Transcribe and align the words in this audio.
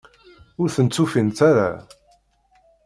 Ur 0.61 0.69
tent-ufint 0.75 1.39
ara? 1.49 1.69